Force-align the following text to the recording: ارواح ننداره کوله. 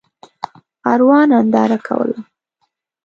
ارواح 0.91 1.23
ننداره 1.29 1.77
کوله. 1.87 2.19